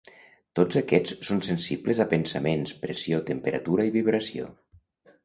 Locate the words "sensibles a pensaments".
1.47-2.73